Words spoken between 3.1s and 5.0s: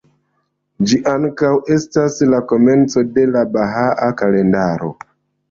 de la Bahaa Kalendaro.